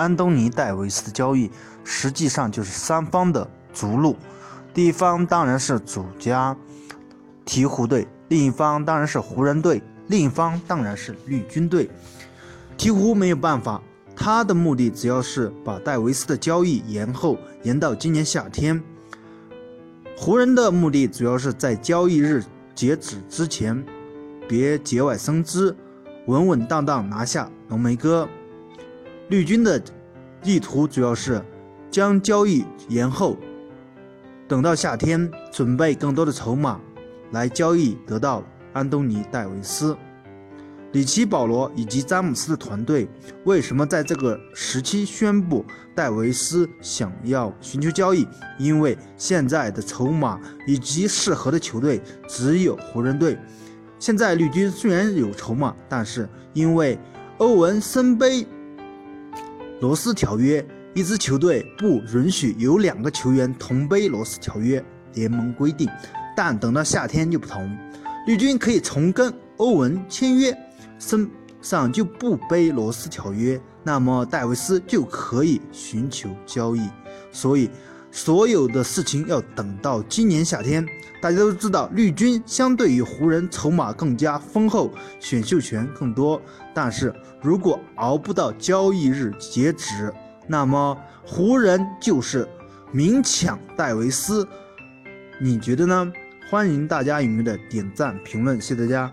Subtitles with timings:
[0.00, 1.50] 安东尼·戴维斯的交易，
[1.84, 4.16] 实际上就是三方的逐鹿。
[4.72, 6.56] 第一方当然是主家
[7.44, 11.90] 鹈鹕队，另一方当然是湖人队，另一方当然是绿军队。
[12.78, 13.82] 鹈鹕没有办法，
[14.16, 18.82] 他的目的只要是把戴维斯的交易延后，延到今年夏天。
[20.16, 22.42] 湖人的目的主要是在交易日
[22.74, 23.84] 截止之前，
[24.48, 25.76] 别节外生枝，
[26.26, 28.26] 稳稳当当拿下浓眉哥。
[29.28, 29.80] 绿军的
[30.42, 31.42] 意图主要是
[31.90, 33.36] 将交易延后。
[34.48, 36.80] 等到夏天，准备更多的筹码
[37.30, 39.96] 来交易，得到安东尼·戴维斯、
[40.92, 43.08] 里奇·保罗以及詹姆斯的团队。
[43.44, 48.26] 为什么在这个时期宣布戴维斯想要寻求交易？
[48.58, 53.38] 因为现在的筹码以及适合的球队只有湖人队。
[54.00, 56.98] 现在绿军虽然有筹码，但是因为
[57.38, 58.44] 欧文森杯
[59.80, 60.64] 罗斯条约。
[60.92, 65.88] 一支球队不允许有两个球员同背罗斯条约联盟规定，
[66.36, 67.78] 但等到夏天就不同，
[68.26, 70.52] 绿军可以重跟欧文签约，
[70.98, 71.30] 身
[71.62, 76.80] 上就不背罗斯条约，那么戴维斯就可以寻求交易。
[77.30, 77.70] 所以，
[78.10, 80.86] 所有的事情要等到今年夏天。
[81.22, 86.40] 大家都知道，绿军相对于湖人筹码更加丰厚，选秀权更多，
[86.74, 90.10] 但是如果熬不到交易日截止，
[90.46, 92.48] 那么湖人就是
[92.90, 94.48] 明抢戴维斯，
[95.38, 96.10] 你觉得呢？
[96.50, 99.12] 欢迎大家踊跃的点赞评论，谢谢大家。